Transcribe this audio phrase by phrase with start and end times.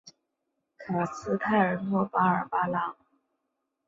[0.79, 2.95] 卡斯泰尔诺巴尔巴朗。